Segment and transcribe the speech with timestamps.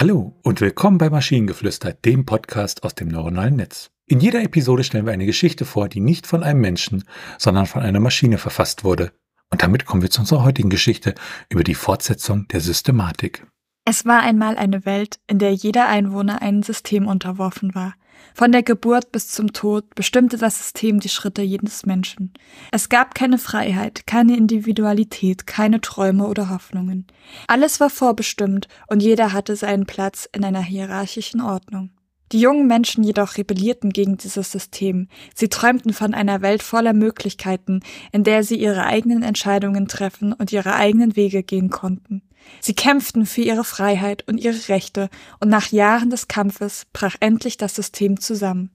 [0.00, 3.90] Hallo und willkommen bei Maschinengeflüster, dem Podcast aus dem neuronalen Netz.
[4.06, 7.02] In jeder Episode stellen wir eine Geschichte vor, die nicht von einem Menschen,
[7.36, 9.10] sondern von einer Maschine verfasst wurde.
[9.50, 11.16] Und damit kommen wir zu unserer heutigen Geschichte
[11.48, 13.44] über die Fortsetzung der Systematik.
[13.84, 17.94] Es war einmal eine Welt, in der jeder Einwohner einem System unterworfen war.
[18.34, 22.32] Von der Geburt bis zum Tod bestimmte das System die Schritte jedes Menschen.
[22.72, 27.06] Es gab keine Freiheit, keine Individualität, keine Träume oder Hoffnungen.
[27.46, 31.90] Alles war vorbestimmt und jeder hatte seinen Platz in einer hierarchischen Ordnung.
[32.32, 35.08] Die jungen Menschen jedoch rebellierten gegen dieses System.
[35.34, 37.80] Sie träumten von einer Welt voller Möglichkeiten,
[38.12, 42.22] in der sie ihre eigenen Entscheidungen treffen und ihre eigenen Wege gehen konnten.
[42.60, 45.08] Sie kämpften für ihre Freiheit und ihre Rechte,
[45.40, 48.70] und nach Jahren des Kampfes brach endlich das System zusammen.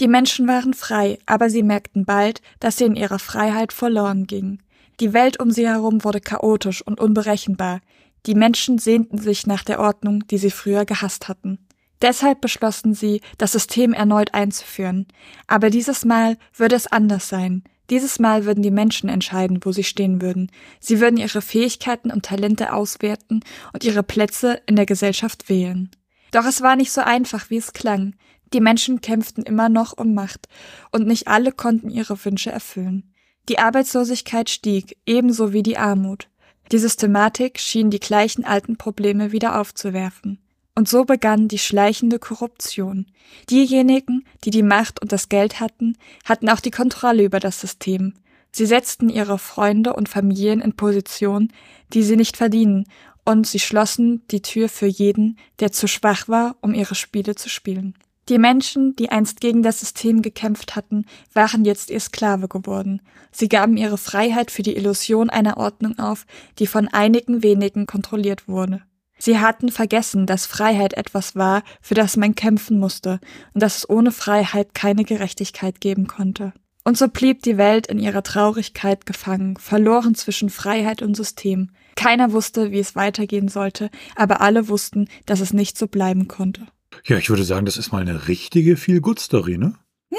[0.00, 4.62] Die Menschen waren frei, aber sie merkten bald, dass sie in ihrer Freiheit verloren gingen.
[5.00, 7.80] Die Welt um sie herum wurde chaotisch und unberechenbar.
[8.26, 11.58] Die Menschen sehnten sich nach der Ordnung, die sie früher gehasst hatten.
[12.02, 15.06] Deshalb beschlossen sie, das System erneut einzuführen.
[15.46, 17.64] Aber dieses Mal würde es anders sein.
[17.90, 20.50] Dieses Mal würden die Menschen entscheiden, wo sie stehen würden.
[20.80, 23.40] Sie würden ihre Fähigkeiten und Talente auswerten
[23.72, 25.90] und ihre Plätze in der Gesellschaft wählen.
[26.32, 28.14] Doch es war nicht so einfach, wie es klang.
[28.52, 30.48] Die Menschen kämpften immer noch um Macht,
[30.92, 33.12] und nicht alle konnten ihre Wünsche erfüllen.
[33.48, 36.28] Die Arbeitslosigkeit stieg, ebenso wie die Armut.
[36.72, 40.38] Die Systematik schien die gleichen alten Probleme wieder aufzuwerfen.
[40.78, 43.06] Und so begann die schleichende Korruption.
[43.48, 48.12] Diejenigen, die die Macht und das Geld hatten, hatten auch die Kontrolle über das System.
[48.52, 51.50] Sie setzten ihre Freunde und Familien in Positionen,
[51.94, 52.84] die sie nicht verdienen,
[53.24, 57.48] und sie schlossen die Tür für jeden, der zu schwach war, um ihre Spiele zu
[57.48, 57.94] spielen.
[58.28, 63.00] Die Menschen, die einst gegen das System gekämpft hatten, waren jetzt ihr Sklave geworden.
[63.32, 66.26] Sie gaben ihre Freiheit für die Illusion einer Ordnung auf,
[66.58, 68.82] die von einigen wenigen kontrolliert wurde.
[69.18, 73.20] Sie hatten vergessen, dass Freiheit etwas war, für das man kämpfen musste
[73.54, 76.52] und dass es ohne Freiheit keine Gerechtigkeit geben konnte.
[76.84, 81.70] Und so blieb die Welt in ihrer Traurigkeit gefangen, verloren zwischen Freiheit und System.
[81.96, 86.66] Keiner wusste, wie es weitergehen sollte, aber alle wussten, dass es nicht so bleiben konnte.
[87.04, 89.74] Ja, ich würde sagen, das ist mal eine richtige Feel-Good-Story, ne?
[90.10, 90.18] Ja.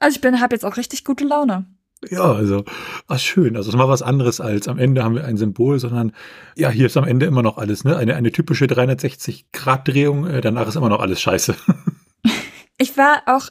[0.00, 1.66] Also ich bin, habe jetzt auch richtig gute Laune.
[2.08, 2.64] Ja, also,
[3.08, 3.56] was schön.
[3.56, 6.12] Also, es ist mal was anderes als am Ende haben wir ein Symbol, sondern
[6.56, 7.96] ja, hier ist am Ende immer noch alles, ne?
[7.96, 11.54] Eine, eine typische 360-Grad-Drehung, äh, danach ist immer noch alles scheiße.
[12.78, 13.50] ich war auch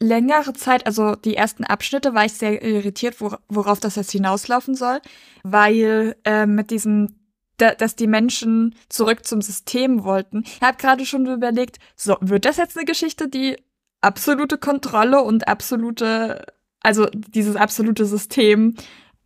[0.00, 5.00] längere Zeit, also die ersten Abschnitte, war ich sehr irritiert, worauf das jetzt hinauslaufen soll,
[5.42, 7.16] weil äh, mit diesem
[7.56, 10.42] da, dass die Menschen zurück zum System wollten.
[10.44, 13.56] Ich habe gerade schon überlegt, so, wird das jetzt eine Geschichte, die
[14.00, 16.44] absolute Kontrolle und absolute
[16.84, 18.76] also dieses absolute System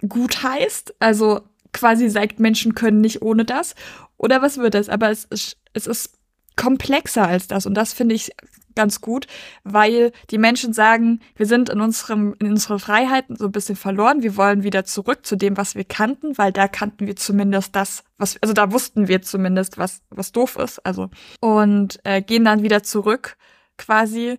[0.08, 0.94] gut heißt.
[1.00, 1.42] Also
[1.72, 3.74] quasi sagt, Menschen können nicht ohne das.
[4.16, 4.88] Oder was wird das?
[4.88, 6.14] Aber es ist, es ist
[6.56, 7.66] komplexer als das.
[7.66, 8.32] Und das finde ich
[8.74, 9.26] ganz gut,
[9.64, 14.22] weil die Menschen sagen, wir sind in unserem, in unserer Freiheiten so ein bisschen verloren.
[14.22, 18.04] Wir wollen wieder zurück zu dem, was wir kannten, weil da kannten wir zumindest das,
[18.18, 20.78] was, also da wussten wir zumindest, was, was doof ist.
[20.86, 23.36] Also, und äh, gehen dann wieder zurück
[23.78, 24.38] quasi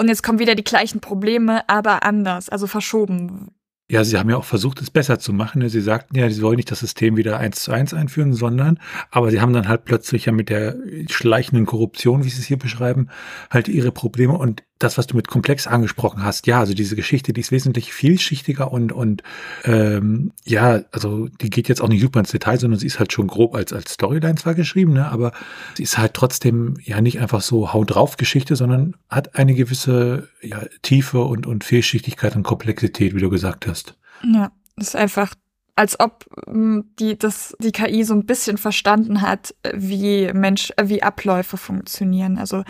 [0.00, 3.48] und jetzt kommen wieder die gleichen Probleme, aber anders, also verschoben.
[3.90, 5.68] Ja, sie haben ja auch versucht, es besser zu machen.
[5.68, 8.78] Sie sagten ja, sie wollen nicht das System wieder eins zu eins einführen, sondern,
[9.10, 10.76] aber sie haben dann halt plötzlich ja mit der
[11.10, 13.10] schleichenden Korruption, wie sie es hier beschreiben,
[13.50, 17.32] halt ihre Probleme und das, was du mit komplex angesprochen hast, ja, also diese Geschichte,
[17.32, 19.22] die ist wesentlich vielschichtiger und, und
[19.64, 23.12] ähm, ja, also die geht jetzt auch nicht super ins Detail, sondern sie ist halt
[23.12, 25.32] schon grob als, als Storyline zwar geschrieben, ne, aber
[25.76, 30.28] sie ist halt trotzdem ja nicht einfach so Hau drauf Geschichte, sondern hat eine gewisse
[30.40, 33.96] ja, Tiefe und, und Vielschichtigkeit und Komplexität, wie du gesagt hast.
[34.24, 35.34] Ja, ist einfach
[35.76, 41.02] als ob hm, die, das, die KI so ein bisschen verstanden hat, wie Mensch, wie
[41.02, 42.36] Abläufe funktionieren.
[42.36, 42.64] Also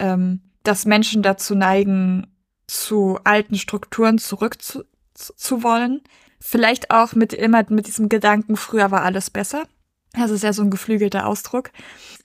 [0.00, 2.26] ähm, dass Menschen dazu neigen,
[2.66, 4.88] zu alten Strukturen zurückzuwollen.
[5.14, 6.02] Zu, zu wollen.
[6.40, 9.64] Vielleicht auch mit immer mit diesem Gedanken, früher war alles besser.
[10.12, 11.70] Das ist ja so ein geflügelter Ausdruck.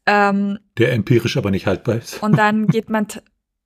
[0.06, 2.22] Ähm, Der empirisch aber nicht haltbar ist.
[2.22, 3.08] Und dann geht man,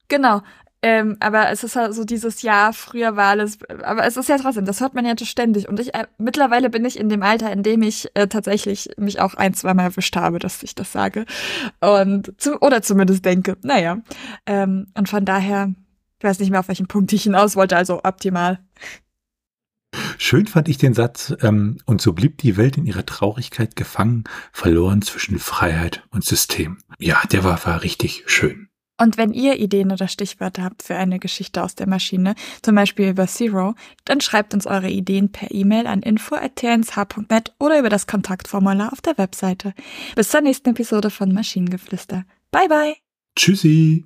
[0.08, 0.42] genau,
[0.82, 4.38] ähm, aber es ist halt so dieses Jahr, früher war alles, aber es ist ja
[4.38, 5.68] trotzdem, das hört man ja ständig.
[5.68, 9.20] Und ich, äh, mittlerweile bin ich in dem Alter, in dem ich äh, tatsächlich mich
[9.20, 11.26] auch ein, zweimal erwischt habe, dass ich das sage.
[11.80, 13.98] Und, zu, oder zumindest denke, naja.
[14.46, 15.74] Ähm, und von daher,
[16.20, 18.60] ich weiß nicht mehr, auf welchen Punkt ich hinaus wollte, also optimal.
[20.18, 24.26] Schön fand ich den Satz, ähm, und so blieb die Welt in ihrer Traurigkeit gefangen,
[24.52, 26.78] verloren zwischen Freiheit und System.
[27.00, 28.70] Ja, der war, war richtig schön.
[28.98, 33.10] Und wenn ihr Ideen oder Stichwörter habt für eine Geschichte aus der Maschine, zum Beispiel
[33.10, 33.76] über Zero,
[34.06, 39.18] dann schreibt uns eure Ideen per E-Mail an info.tnsh.net oder über das Kontaktformular auf der
[39.18, 39.74] Webseite.
[40.16, 42.26] Bis zur nächsten Episode von Maschinengeflüster.
[42.52, 42.96] Bye bye!
[43.36, 44.06] Tschüssi!